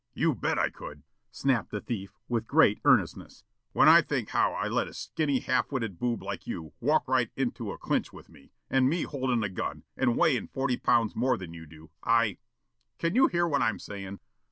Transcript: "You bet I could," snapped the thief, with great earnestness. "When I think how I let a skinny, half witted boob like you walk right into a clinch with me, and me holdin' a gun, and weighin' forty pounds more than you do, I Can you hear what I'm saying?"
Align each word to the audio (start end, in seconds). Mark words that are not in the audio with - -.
"You 0.15 0.33
bet 0.33 0.57
I 0.57 0.71
could," 0.71 1.03
snapped 1.29 1.69
the 1.69 1.79
thief, 1.79 2.17
with 2.27 2.47
great 2.47 2.81
earnestness. 2.85 3.43
"When 3.71 3.87
I 3.87 4.01
think 4.01 4.29
how 4.29 4.51
I 4.51 4.67
let 4.67 4.87
a 4.87 4.95
skinny, 4.95 5.41
half 5.41 5.71
witted 5.71 5.99
boob 5.99 6.23
like 6.23 6.47
you 6.47 6.73
walk 6.79 7.07
right 7.07 7.29
into 7.35 7.71
a 7.71 7.77
clinch 7.77 8.11
with 8.11 8.27
me, 8.27 8.51
and 8.67 8.89
me 8.89 9.03
holdin' 9.03 9.43
a 9.43 9.49
gun, 9.49 9.83
and 9.95 10.17
weighin' 10.17 10.47
forty 10.47 10.77
pounds 10.77 11.15
more 11.15 11.37
than 11.37 11.53
you 11.53 11.67
do, 11.67 11.91
I 12.03 12.39
Can 12.97 13.13
you 13.13 13.27
hear 13.27 13.47
what 13.47 13.61
I'm 13.61 13.77
saying?" 13.77 14.19